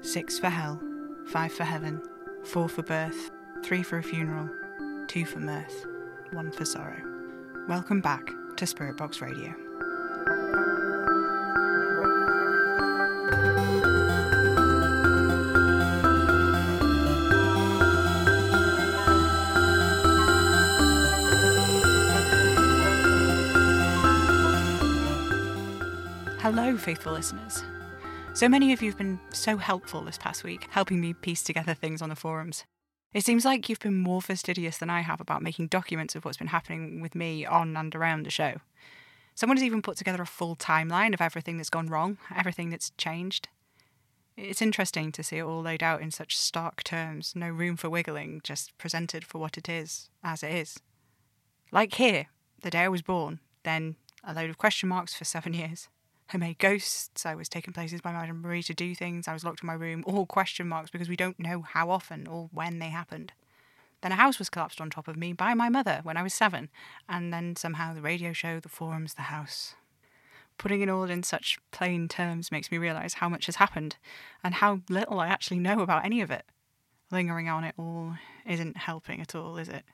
[0.00, 0.80] Six for hell.
[1.26, 2.00] Five for heaven.
[2.44, 3.30] Four for birth.
[3.62, 4.48] Three for a funeral.
[5.06, 5.86] Two for mirth.
[6.32, 7.02] One for sorrow.
[7.68, 9.54] Welcome back to Spirit Box Radio.
[26.40, 27.62] Hello, faithful listeners.
[28.38, 31.74] So many of you have been so helpful this past week, helping me piece together
[31.74, 32.62] things on the forums.
[33.12, 36.36] It seems like you've been more fastidious than I have about making documents of what's
[36.36, 38.58] been happening with me on and around the show.
[39.34, 42.90] Someone has even put together a full timeline of everything that's gone wrong, everything that's
[42.90, 43.48] changed.
[44.36, 47.90] It's interesting to see it all laid out in such stark terms, no room for
[47.90, 50.78] wiggling, just presented for what it is, as it is.
[51.72, 52.26] Like here,
[52.62, 55.88] the day I was born, then a load of question marks for seven years.
[56.32, 59.44] I made ghosts, I was taken places by Madame Marie to do things, I was
[59.44, 62.80] locked in my room, all question marks because we don't know how often or when
[62.80, 63.32] they happened.
[64.02, 66.34] Then a house was collapsed on top of me by my mother when I was
[66.34, 66.68] seven,
[67.08, 69.74] and then somehow the radio show, the forums, the house.
[70.58, 73.96] Putting it all in such plain terms makes me realise how much has happened
[74.44, 76.44] and how little I actually know about any of it.
[77.10, 79.84] Lingering on it all isn't helping at all, is it?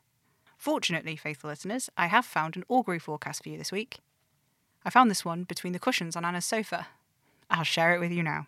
[0.57, 3.99] Fortunately, faithful listeners, I have found an augury forecast for you this week.
[4.85, 6.89] I found this one between the cushions on Anna's sofa.
[7.51, 8.47] I'll share it with you now.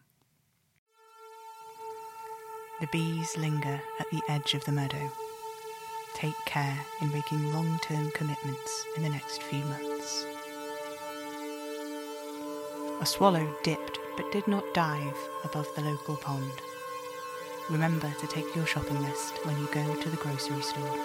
[2.81, 5.11] The bees linger at the edge of the meadow.
[6.15, 10.27] Take care in making long term commitments in the next few months.
[13.01, 16.51] A swallow dipped but did not dive above the local pond.
[17.71, 20.99] Remember to take your shopping list when you go to the grocery store.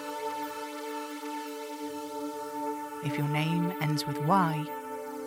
[3.04, 4.64] If your name ends with Y,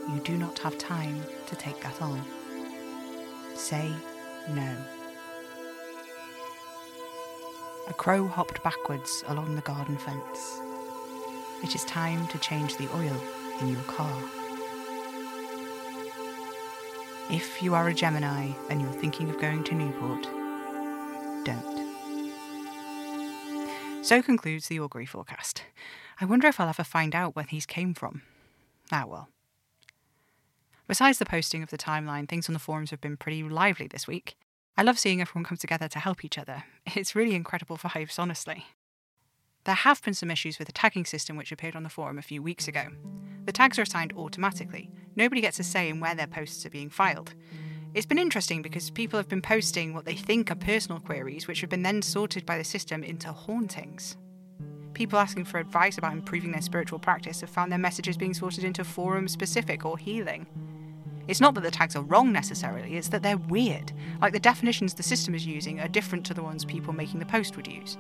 [0.10, 2.22] you do not have time to take that on.
[3.56, 3.92] Say
[4.50, 4.76] no.
[7.88, 10.60] A crow hopped backwards along the garden fence.
[11.64, 13.22] It is time to change the oil
[13.62, 14.22] in your car.
[17.30, 20.28] If you are a Gemini and you're thinking of going to Newport,
[21.44, 21.76] don't.
[24.04, 25.64] So concludes the augury forecast.
[26.22, 28.22] I wonder if I'll ever find out where these came from.
[28.92, 29.30] Ah, well.
[30.88, 34.08] Besides the posting of the timeline, things on the forums have been pretty lively this
[34.08, 34.36] week.
[34.78, 36.64] I love seeing everyone come together to help each other.
[36.96, 38.66] It's really incredible for vibes, honestly.
[39.64, 42.22] There have been some issues with the tagging system which appeared on the forum a
[42.22, 42.90] few weeks ago.
[43.46, 44.92] The tags are assigned automatically.
[45.16, 47.34] Nobody gets a say in where their posts are being filed.
[47.96, 51.62] It's been interesting because people have been posting what they think are personal queries, which
[51.62, 54.18] have been then sorted by the system into hauntings.
[54.94, 58.64] People asking for advice about improving their spiritual practice have found their messages being sorted
[58.64, 60.46] into forum specific or healing.
[61.28, 63.92] It's not that the tags are wrong necessarily, it's that they're weird.
[64.22, 67.26] Like the definitions the system is using are different to the ones people making the
[67.26, 67.98] post would use.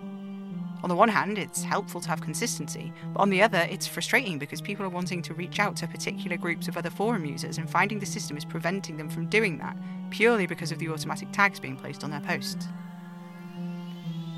[0.84, 4.38] On the one hand, it's helpful to have consistency, but on the other, it's frustrating
[4.38, 7.68] because people are wanting to reach out to particular groups of other forum users and
[7.68, 9.76] finding the system is preventing them from doing that
[10.12, 12.68] purely because of the automatic tags being placed on their posts.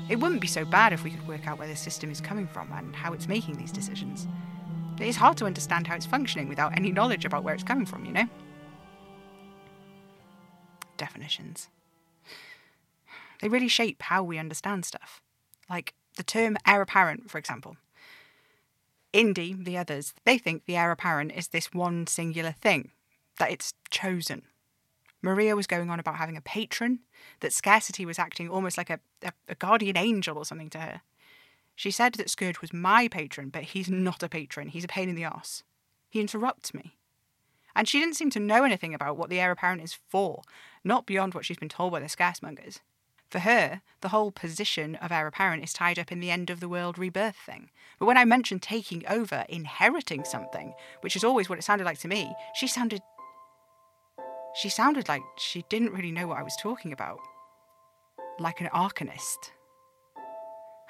[0.08, 2.46] It wouldn't be so bad if we could work out where the system is coming
[2.46, 4.26] from and how it's making these decisions.
[4.98, 8.06] It's hard to understand how it's functioning without any knowledge about where it's coming from,
[8.06, 8.28] you know?
[11.18, 11.68] Definitions.
[13.40, 15.20] They really shape how we understand stuff.
[15.68, 17.76] Like the term heir apparent, for example.
[19.12, 22.92] Indy, the others, they think the heir apparent is this one singular thing,
[23.38, 24.42] that it's chosen.
[25.20, 27.00] Maria was going on about having a patron,
[27.40, 31.00] that scarcity was acting almost like a, a, a guardian angel or something to her.
[31.74, 34.68] She said that Scourge was my patron, but he's not a patron.
[34.68, 35.64] He's a pain in the arse.
[36.10, 36.96] He interrupts me.
[37.74, 40.42] And she didn't seem to know anything about what the heir apparent is for,
[40.88, 42.80] not beyond what she's been told by the scaremongers.
[43.30, 46.60] For her, the whole position of heir apparent is tied up in the end of
[46.60, 47.68] the world rebirth thing.
[47.98, 51.98] But when I mentioned taking over, inheriting something, which is always what it sounded like
[52.00, 53.02] to me, she sounded.
[54.54, 57.18] She sounded like she didn't really know what I was talking about.
[58.40, 59.52] Like an arcanist.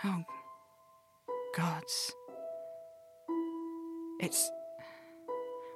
[0.05, 0.23] Oh,
[1.56, 2.15] gods.
[4.21, 4.49] It's.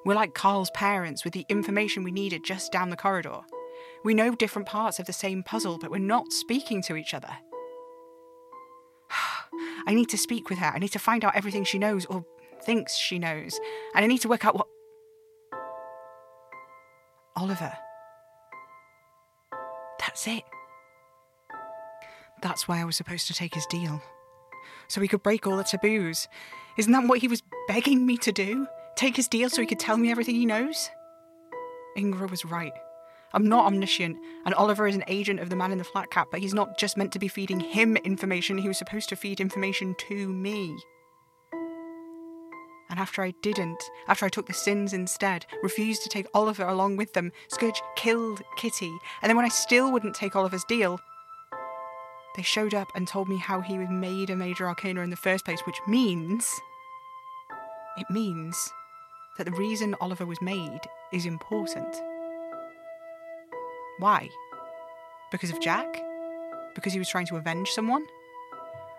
[0.05, 3.41] We're like Carl's parents with the information we needed just down the corridor.
[4.05, 7.31] We know different parts of the same puzzle, but we're not speaking to each other.
[9.87, 10.73] I need to speak with her.
[10.75, 12.25] I need to find out everything she knows or
[12.63, 13.59] thinks she knows.
[13.95, 14.67] And I need to work out what.
[17.37, 17.73] Oliver.
[20.01, 20.43] That's it.
[22.43, 24.03] That's why I was supposed to take his deal.
[24.89, 26.29] So he could break all the taboos.
[26.77, 28.67] Isn't that what he was begging me to do?
[28.97, 30.91] Take his deal so he could tell me everything he knows?
[31.97, 32.73] Ingra was right.
[33.35, 36.29] I'm not omniscient, and Oliver is an agent of the man in the flat cap,
[36.31, 39.41] but he's not just meant to be feeding him information, he was supposed to feed
[39.41, 40.77] information to me.
[42.91, 46.99] And after I didn't, after I took the sins instead, refused to take Oliver along
[46.99, 51.01] with them, Scourge killed Kitty, and then when I still wouldn't take Oliver's deal,
[52.37, 55.17] they showed up and told me how he was made a major arcana in the
[55.17, 56.61] first place, which means.
[57.97, 58.73] It means
[59.39, 60.81] that the reason Oliver was made
[61.13, 61.97] is important.
[64.03, 64.31] Why?
[65.31, 65.87] Because of Jack?
[66.75, 68.05] Because he was trying to avenge someone?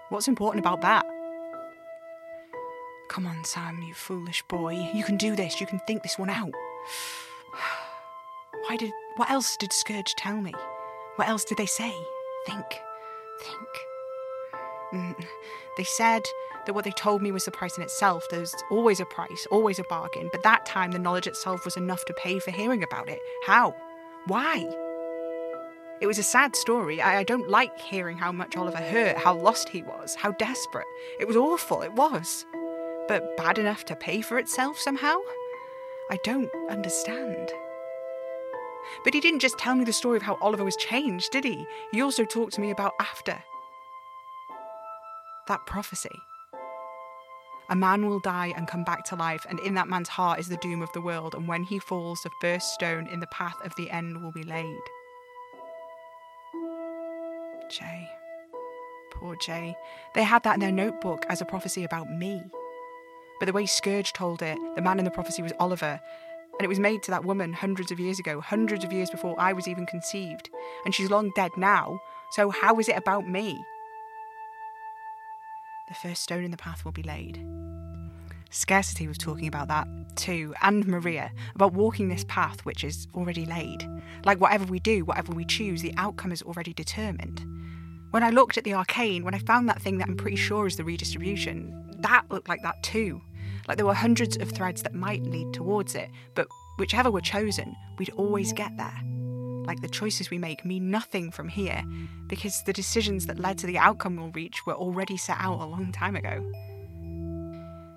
[0.08, 1.06] What's important about that?
[3.10, 4.92] Come on, Sam, you foolish boy.
[4.94, 5.60] You can do this.
[5.60, 6.54] You can think this one out.
[8.66, 8.94] Why did.
[9.18, 10.54] What else did Scourge tell me?
[11.18, 11.94] What else did they say?
[12.46, 12.66] Think.
[13.42, 13.74] Think.
[14.94, 15.26] Mm.
[15.76, 16.24] They said
[16.66, 18.26] that what they told me was the price in itself.
[18.32, 22.06] There's always a price, always a bargain, but that time the knowledge itself was enough
[22.06, 23.20] to pay for hearing about it.
[23.46, 23.76] How?
[24.28, 24.66] Why?
[26.04, 27.02] It was a sad story.
[27.02, 30.86] I, I don't like hearing how much Oliver hurt, how lost he was, how desperate.
[31.18, 32.46] It was awful, it was.
[33.08, 35.16] But bad enough to pay for itself somehow?
[36.12, 37.54] I don't understand.
[39.06, 41.66] But he didn't just tell me the story of how Oliver was changed, did he?
[41.94, 43.42] He also talked to me about after.
[45.48, 46.20] That prophecy.
[47.70, 50.50] A man will die and come back to life, and in that man's heart is
[50.50, 53.56] the doom of the world, and when he falls, the first stone in the path
[53.64, 54.82] of the end will be laid.
[57.80, 58.10] Jay.
[59.12, 59.76] Poor Jay.
[60.16, 62.42] They had that in their notebook as a prophecy about me.
[63.40, 66.00] But the way Scourge told it, the man in the prophecy was Oliver,
[66.60, 69.40] and it was made to that woman hundreds of years ago, hundreds of years before
[69.40, 70.50] I was even conceived.
[70.86, 72.00] And she's long dead now,
[72.32, 73.64] so how is it about me?
[75.88, 77.44] The first stone in the path will be laid.
[78.50, 83.46] Scarcity was talking about that too, and Maria, about walking this path which is already
[83.46, 83.88] laid.
[84.26, 87.44] Like whatever we do, whatever we choose, the outcome is already determined.
[88.14, 90.68] When I looked at the arcane, when I found that thing that I'm pretty sure
[90.68, 93.20] is the redistribution, that looked like that too.
[93.68, 97.76] Like there were hundreds of threads that might lead towards it, but whichever were chosen,
[97.98, 99.00] we'd always get there.
[99.66, 101.82] Like the choices we make mean nothing from here,
[102.28, 105.66] because the decisions that led to the outcome we'll reach were already set out a
[105.66, 106.46] long time ago.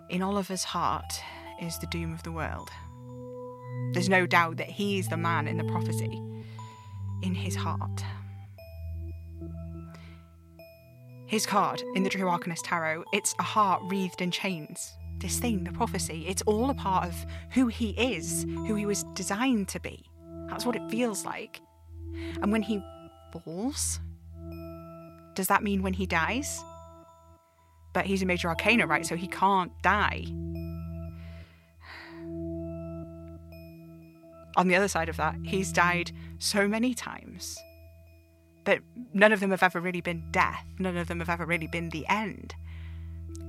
[0.09, 1.13] In Oliver's heart
[1.61, 2.71] is the doom of the world.
[3.93, 6.23] There's no doubt that he is the man in the prophecy.
[7.21, 8.03] In his heart.
[11.27, 14.93] His card in the True Arcanist Tarot, it's a heart wreathed in chains.
[15.19, 19.03] This thing, the prophecy, it's all a part of who he is, who he was
[19.15, 20.09] designed to be.
[20.49, 21.61] That's what it feels like.
[22.41, 22.81] And when he
[23.33, 23.99] falls,
[25.35, 26.63] does that mean when he dies?
[27.93, 29.05] But he's a major arcana, right?
[29.05, 30.27] So he can't die.
[34.57, 37.59] On the other side of that, he's died so many times
[38.67, 38.81] but
[39.15, 40.65] none of them have ever really been death.
[40.79, 42.55] None of them have ever really been the end.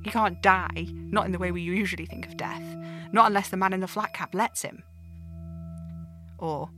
[0.03, 2.63] He can't die, not in the way we usually think of death,
[3.11, 4.83] not unless the man in the flat cap lets him.
[6.37, 6.69] Or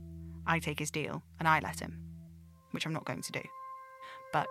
[0.46, 1.98] I take his deal and I let him,
[2.70, 3.42] which I'm not going to do.
[4.32, 4.48] But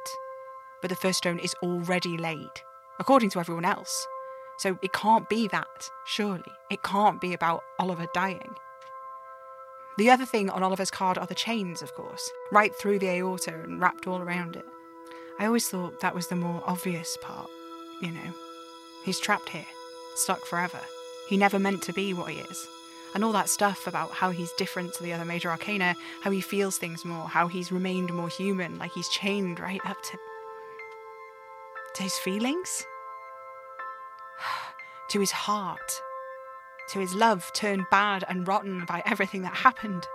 [0.82, 2.48] but the first stone is already laid,
[3.00, 4.08] according to everyone else.
[4.60, 6.44] So it can't be that, surely.
[6.70, 8.54] It can't be about Oliver dying.
[10.00, 13.54] The other thing on Oliver's card are the chains, of course, right through the aorta
[13.54, 14.64] and wrapped all around it.
[15.38, 17.50] I always thought that was the more obvious part,
[18.02, 18.34] you know.
[19.04, 19.66] He's trapped here,
[20.16, 20.80] stuck forever.
[21.28, 22.66] He never meant to be what he is.
[23.14, 26.40] And all that stuff about how he's different to the other major arcana, how he
[26.40, 30.18] feels things more, how he's remained more human, like he's chained right up to.
[31.96, 32.86] to his feelings?
[35.10, 36.02] to his heart
[36.90, 40.08] to his love turned bad and rotten by everything that happened.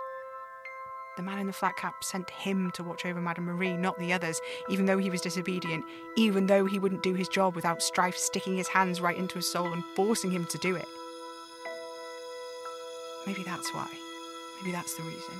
[1.17, 4.11] The man in the flat cap sent him to watch over Madame Marie, not the
[4.11, 5.85] others, even though he was disobedient,
[6.17, 9.49] even though he wouldn't do his job without Strife sticking his hands right into his
[9.49, 10.87] soul and forcing him to do it.
[13.25, 13.87] Maybe that's why.
[14.59, 15.35] Maybe that's the reason.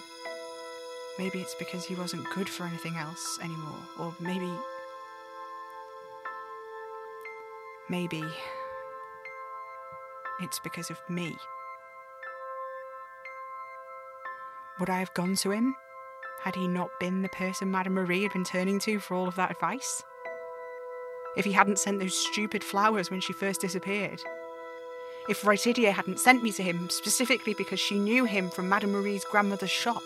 [1.20, 3.80] Maybe it's because he wasn't good for anything else anymore.
[4.00, 4.50] Or maybe.
[7.90, 8.24] Maybe
[10.40, 11.36] it's because of me.
[14.80, 15.76] Would I have gone to him
[16.44, 19.36] Had he not been the person Madame Marie had been turning to for all of
[19.36, 20.04] that advice?
[21.38, 24.22] If he hadn't sent those stupid flowers when she first disappeared?
[25.28, 29.26] If Rytidia hadn't sent me to him specifically because she knew him from Madame Marie's
[29.26, 30.04] grandmother's shop?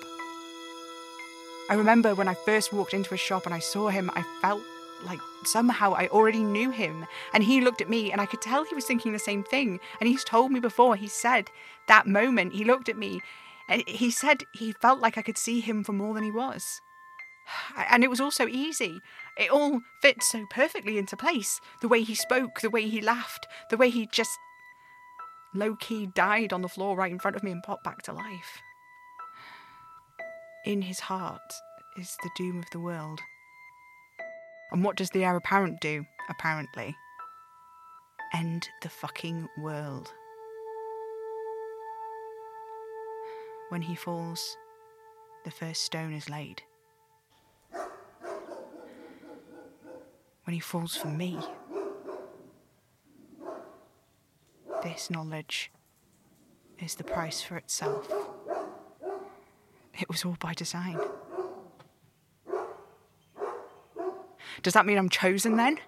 [1.70, 4.64] I remember when I first walked into a shop and I saw him, I felt
[5.06, 7.06] like somehow I already knew him.
[7.34, 9.80] And he looked at me and I could tell he was thinking the same thing.
[10.00, 11.50] And he's told me before, he said
[11.88, 13.22] that moment, he looked at me
[13.68, 16.82] and he said he felt like I could see him for more than he was.
[17.90, 19.00] And it was all so easy.
[19.38, 21.60] It all fit so perfectly into place.
[21.82, 24.38] The way he spoke, the way he laughed, the way he just
[25.54, 28.14] low key died on the floor right in front of me and popped back to
[28.14, 28.62] life.
[30.66, 31.54] In his heart
[31.98, 33.22] is the doom of the world.
[34.72, 36.96] And what does the heir apparent do, apparently?
[38.34, 40.14] End the fucking world.
[43.70, 44.58] When he falls,
[45.46, 46.62] the first stone is laid.
[50.44, 51.40] When he falls for me,
[54.84, 55.72] this knowledge
[56.80, 58.12] is the price for itself.
[60.00, 60.98] It was all by design.
[64.64, 65.80] Does that mean I'm chosen then?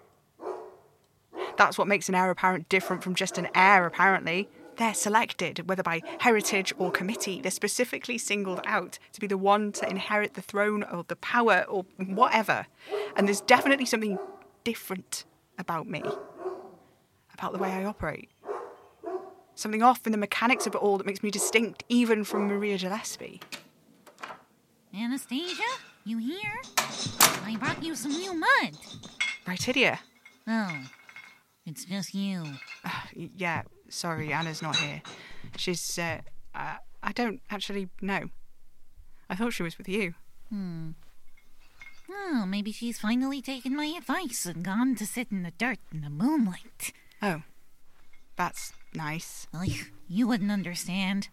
[1.58, 4.50] That's what makes an heir apparent different from just an heir, apparently.
[4.78, 7.42] They're selected, whether by heritage or committee.
[7.42, 11.66] They're specifically singled out to be the one to inherit the throne or the power
[11.68, 12.66] or whatever.
[13.16, 14.18] And there's definitely something
[14.64, 15.26] different
[15.60, 16.04] about me,
[17.34, 18.30] about the way I operate.
[19.54, 22.78] Something off in the mechanics of it all that makes me distinct, even from Maria
[22.78, 23.42] Gillespie.
[24.94, 25.64] Anastasia,
[26.04, 26.62] you here?
[27.46, 28.78] I brought you some new mud.
[29.48, 30.00] Rytidia.
[30.48, 30.84] Oh,
[31.66, 32.44] it's just you.
[32.84, 35.02] Uh, yeah, sorry, Anna's not here.
[35.56, 36.20] She's, uh,
[36.54, 38.26] I, I don't actually know.
[39.30, 40.14] I thought she was with you.
[40.50, 40.90] Hmm.
[42.10, 46.02] Oh, maybe she's finally taken my advice and gone to sit in the dirt in
[46.02, 46.92] the moonlight.
[47.22, 47.44] Oh,
[48.36, 49.48] that's nice.
[49.54, 51.30] Well, you, you wouldn't understand.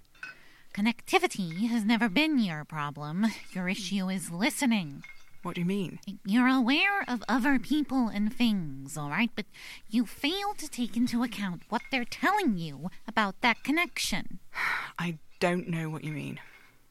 [0.74, 3.26] Connectivity has never been your problem.
[3.52, 5.02] Your issue is listening.
[5.42, 5.98] What do you mean?
[6.24, 9.30] You're aware of other people and things, all right?
[9.34, 9.46] But
[9.88, 14.40] you fail to take into account what they're telling you about that connection.
[14.98, 16.40] I don't know what you mean.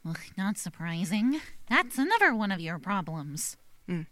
[0.03, 1.41] Well, not surprising.
[1.69, 3.57] That's another one of your problems.
[3.88, 4.03] Hmm.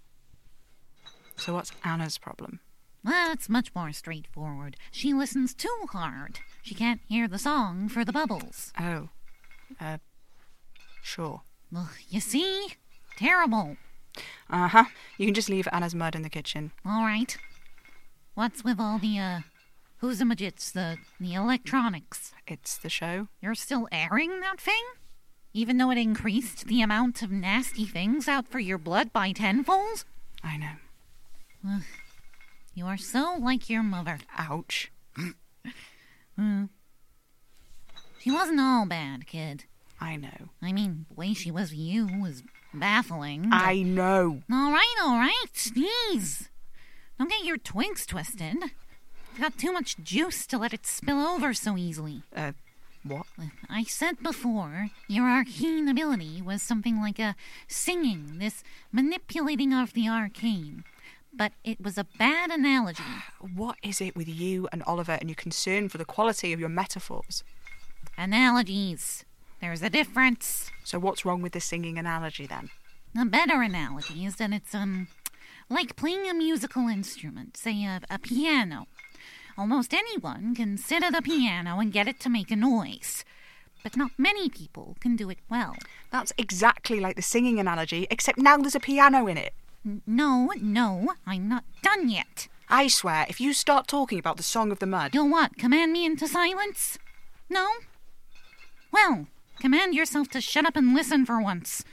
[1.38, 2.60] So, what's Anna's problem?
[3.04, 4.78] Well, it's much more straightforward.
[4.92, 6.40] She listens too hard.
[6.64, 8.74] She can't hear the song for the bubbles.
[8.80, 9.10] Oh,
[9.80, 9.98] uh,
[11.02, 11.42] sure.
[11.72, 12.68] Well, you see?
[13.18, 13.78] Terrible.
[14.50, 14.86] Uh huh.
[15.18, 16.72] You can just leave Anna's mud in the kitchen.
[16.86, 17.36] All right.
[18.34, 19.40] What's with all the, uh,
[19.98, 22.34] who's-a-magits, the, the electronics?
[22.48, 23.30] It's the show.
[23.42, 24.84] You're still airing that thing?
[25.54, 30.04] Even though it increased the amount of nasty things out for your blood by tenfold?
[30.44, 31.80] I know.
[32.74, 34.20] You are so like your mother.
[34.38, 34.92] Ouch.
[38.26, 39.66] She wasn't all bad, kid.
[40.02, 40.50] I know.
[40.60, 42.42] I mean, the way she was with you was
[42.74, 43.50] baffling.
[43.52, 44.42] I know.
[44.52, 45.46] All right, all right.
[45.54, 46.50] Sneeze.
[47.20, 48.56] Don't get your twigs twisted.
[48.64, 52.24] You've got too much juice to let it spill over so easily.
[52.36, 52.54] Uh,
[53.04, 53.28] what?
[53.70, 57.36] I said before, your arcane ability was something like a
[57.68, 60.84] singing, this manipulating of the arcane.
[61.32, 63.04] But it was a bad analogy.
[63.40, 66.70] What is it with you and Oliver and your concern for the quality of your
[66.70, 67.44] metaphors?
[68.18, 69.26] Analogies.
[69.62, 70.72] There's a difference.
[70.84, 72.70] So, what's wrong with the singing analogy then?
[73.18, 75.08] A better analogy is that it's, um,
[75.70, 78.88] like playing a musical instrument, say a, a piano.
[79.58, 83.24] Almost anyone can sit at a piano and get it to make a noise,
[83.84, 85.76] but not many people can do it well.
[86.12, 89.54] That's exactly like the singing analogy, except now there's a piano in it.
[90.06, 92.48] No, no, I'm not done yet.
[92.68, 95.58] I swear, if you start talking about the Song of the Mud, You'll what?
[95.58, 96.98] Command me into silence?
[97.50, 97.68] No?
[98.92, 99.28] Well,
[99.60, 101.84] command yourself to shut up and listen for once.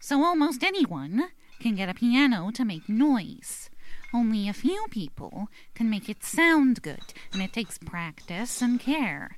[0.00, 1.28] So almost anyone
[1.60, 3.70] can get a piano to make noise.
[4.14, 9.36] Only a few people can make it sound good, and it takes practice and care.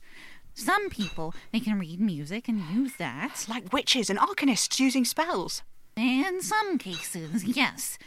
[0.55, 3.31] Some people, they can read music and use that.
[3.33, 5.63] it's like witches and arcanists using spells.
[5.97, 7.99] In some cases, yes.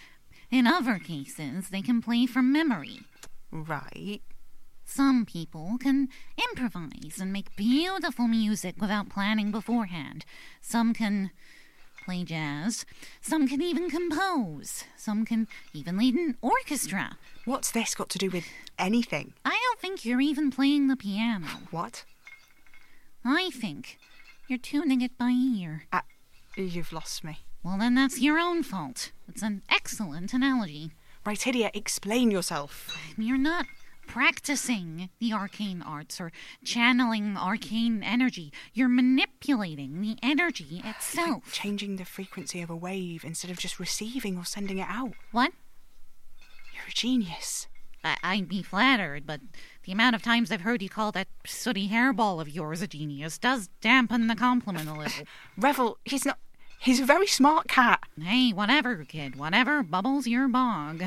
[0.50, 3.00] In other cases, they can play from memory.
[3.52, 4.22] Right.
[4.94, 6.10] Some people can
[6.52, 10.26] improvise and make beautiful music without planning beforehand.
[10.60, 11.32] Some can
[12.04, 12.86] play jazz.
[13.22, 14.84] Some can even compose.
[14.98, 17.18] Some can even lead an orchestra.
[17.46, 18.44] What's this got to do with
[18.78, 19.32] anything?
[19.46, 21.48] I don't think you're even playing the piano.
[21.70, 22.04] What?
[23.24, 23.98] I think
[24.50, 25.86] you're tuning it by ear.
[25.94, 26.02] Uh,
[26.58, 27.40] You've lost me.
[27.64, 29.14] Well, then that's your own fault.
[29.30, 30.92] It's an excellent analogy.
[31.26, 32.98] Right, idiot, explain yourself.
[33.18, 33.68] You're not
[34.12, 36.32] practicing the arcane arts or
[36.66, 38.52] channeling arcane energy.
[38.74, 41.52] You're manipulating the energy itself.
[41.54, 45.14] Changing the frequency of a wave instead of just receiving or sending it out.
[45.32, 45.54] What?
[46.74, 47.68] You're a genius.
[48.04, 49.40] I- I'd be flattered, but
[49.86, 53.38] the amount of times I've heard you call that sooty hairball of yours a genius
[53.38, 55.24] does dampen the compliment a little.
[55.58, 56.38] Revel, he's not.
[56.80, 58.02] He's a very smart cat.
[58.20, 61.04] hey, whatever, kid, whatever bubbles your bog.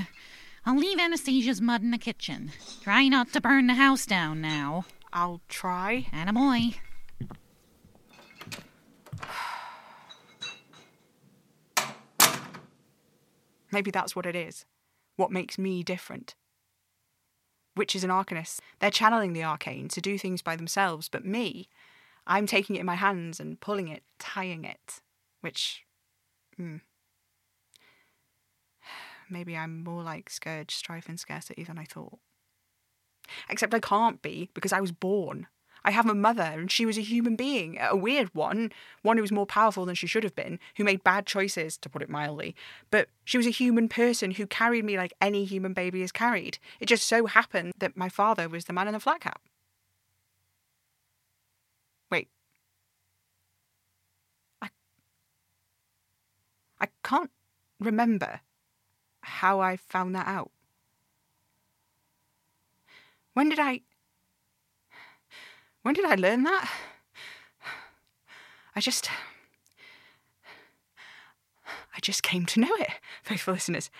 [0.66, 2.50] I'll leave Anastasia's mud in the kitchen.
[2.82, 4.86] Try not to burn the house down now.
[5.12, 6.06] I'll try.
[6.12, 6.76] Attaboy.
[13.70, 14.64] Maybe that's what it is.
[15.16, 16.34] What makes me different.
[17.76, 21.68] Witches and arcanists, they're channeling the arcane to do things by themselves, but me,
[22.26, 25.00] I'm taking it in my hands and pulling it, tying it.
[25.40, 25.84] Which.
[26.56, 26.76] Hmm.
[29.34, 32.20] Maybe I'm more like Scourge, Strife, and Scarcity than I thought.
[33.50, 35.48] Except I can't be because I was born.
[35.84, 38.70] I have a mother and she was a human being, a weird one,
[39.02, 41.88] one who was more powerful than she should have been, who made bad choices, to
[41.88, 42.54] put it mildly.
[42.92, 46.58] But she was a human person who carried me like any human baby is carried.
[46.78, 49.42] It just so happened that my father was the man in the flat cap.
[52.08, 52.28] Wait.
[54.62, 54.68] I.
[56.80, 57.32] I can't
[57.80, 58.40] remember
[59.24, 60.50] how I found that out.
[63.34, 63.80] When did I.
[65.82, 66.70] When did I learn that?
[68.76, 69.10] I just.
[71.66, 72.90] I just came to know it,
[73.22, 73.90] faithful listeners.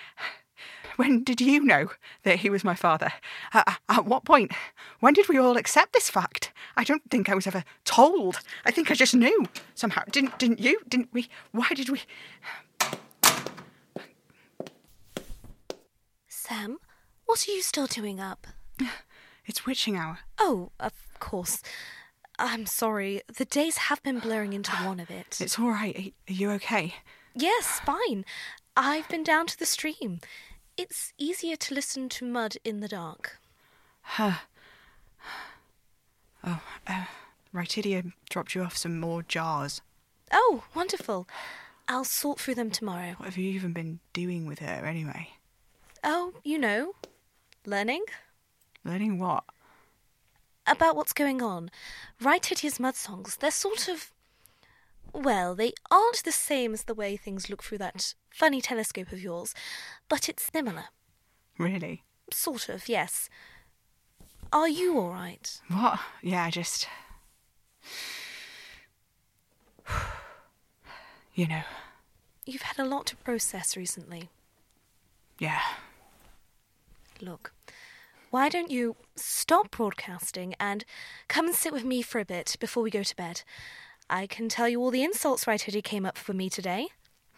[0.97, 1.91] When did you know
[2.23, 3.13] that he was my father?
[3.53, 4.53] At, at what point?
[5.01, 6.53] When did we all accept this fact?
[6.77, 8.41] I don't think I was ever told.
[8.65, 10.03] I think I just knew somehow.
[10.11, 10.81] Didn't didn't you?
[10.89, 11.29] Didn't we?
[11.53, 12.03] Why did we?
[16.47, 16.77] Sam,
[17.25, 18.47] what are you still doing up?
[19.47, 20.21] It's witching hour.
[20.39, 21.61] Oh, of course.
[22.39, 23.21] I'm sorry.
[23.37, 25.39] The days have been blurring into one a bit.
[25.39, 26.15] It's all right.
[26.29, 26.95] Are, you okay?
[27.35, 28.25] Yes, fine.
[28.75, 30.21] I've been down to the stream.
[30.79, 33.39] It's easier to listen to mud in the dark.
[34.03, 34.39] Huh.
[36.47, 37.07] Oh, uh,
[37.55, 39.81] Rytidia dropped you off some more jars.
[40.31, 41.27] Oh, wonderful.
[41.89, 43.15] I'll sort through them tomorrow.
[43.17, 45.31] What have you even been doing with her anyway?
[46.05, 46.93] Oh, you know,
[47.67, 48.03] learning
[48.85, 49.45] Learning what?
[50.67, 51.71] about what's going on.
[52.21, 54.11] Right his mud songs, they're sort of.
[55.13, 59.21] Well, they aren't the same as the way things look through that funny telescope of
[59.23, 59.55] yours,
[60.09, 60.85] but it's similar.
[61.59, 62.03] Really?
[62.33, 63.29] Sort of, yes.
[64.53, 65.61] Are you all right?
[65.69, 66.01] What?
[66.23, 66.87] Yeah, I just.
[71.37, 71.63] You know,
[72.47, 74.29] You've had a lot to process recently.
[75.41, 75.61] yeah.
[77.21, 77.53] Look,
[78.31, 80.85] why don't you stop broadcasting and
[81.29, 83.43] come and sit with me for a bit before we go to bed?
[84.11, 86.89] I can tell you all the insults Rytidia came up for me today.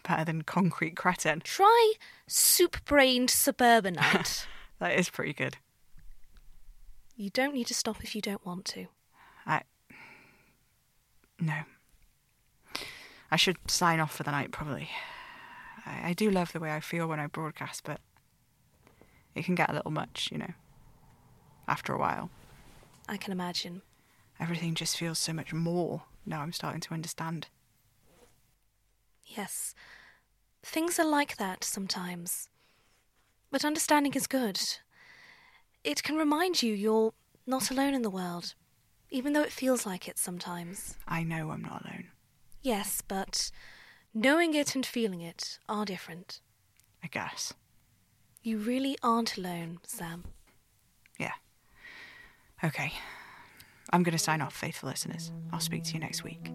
[0.07, 1.41] Better than concrete cretin.
[1.41, 1.93] Try
[2.27, 4.47] soup brained suburbanite.
[4.79, 5.57] That is pretty good.
[7.15, 8.85] you don't need to stop if you don't want to.
[9.43, 9.63] I.
[11.39, 11.61] No.
[13.31, 14.89] I should sign off for the night, probably.
[15.83, 18.01] I, I do love the way I feel when I broadcast, but
[19.37, 20.53] it can get a little much, you know,
[21.67, 22.29] after a while.
[23.07, 23.81] I can imagine.
[24.39, 27.47] Everything just feels so much more now I'm starting to understand.
[29.25, 29.73] Yes.
[30.61, 32.49] Things are like that sometimes.
[33.49, 34.59] But understanding is good.
[35.83, 37.13] It can remind you you're
[37.45, 38.55] not alone in the world,
[39.09, 40.97] even though it feels like it sometimes.
[41.07, 42.09] I know I'm not alone.
[42.61, 43.49] Yes, but
[44.13, 46.41] knowing it and feeling it are different.
[47.01, 47.53] I guess.
[48.47, 50.23] You really aren't alone, Sam.
[51.19, 51.33] Yeah.
[52.63, 52.93] Okay.
[53.91, 55.33] I'm going to sign off, faithful listeners.
[55.51, 56.53] I'll speak to you next week.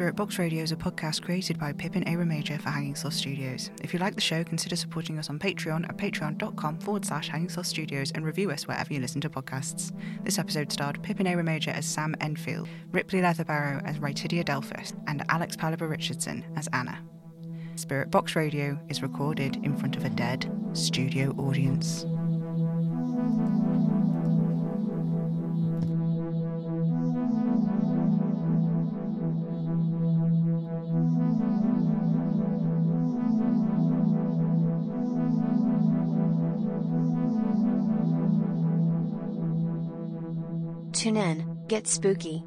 [0.00, 2.16] Spirit Box Radio is a podcast created by Pippin A.
[2.16, 3.70] Major for Hanging Sloth Studios.
[3.82, 7.50] If you like the show, consider supporting us on Patreon at patreon.com forward slash Hanging
[7.50, 9.92] Sloth Studios and review us wherever you listen to podcasts.
[10.24, 11.36] This episode starred Pippin A.
[11.42, 16.98] Major as Sam Enfield, Ripley Leatherbarrow as Rytidia Delphus, and Alex Paliber Richardson as Anna.
[17.74, 22.06] Spirit Box Radio is recorded in front of a dead studio audience.
[41.00, 42.44] Tune in, get spooky.